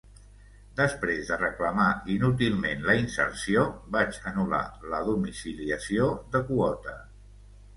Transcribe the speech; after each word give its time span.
Després 0.77 1.19
de 1.31 1.35
reclamar 1.41 1.89
inútilment 2.13 2.81
la 2.91 2.95
inserció 3.01 3.67
vaig 3.97 4.19
anul·lar 4.33 4.63
la 4.95 5.03
domiciliació 5.11 6.09
de 6.37 6.43
quota. 6.53 6.97